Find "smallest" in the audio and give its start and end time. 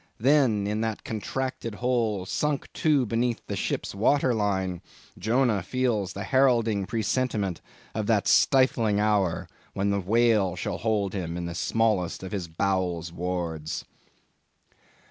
11.53-12.23